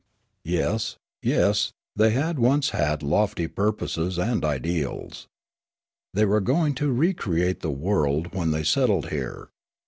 [0.45, 5.27] Yes, yes, they had once had lofty purposes and ideals.
[6.15, 9.49] They were going to recreate the world when they settled here.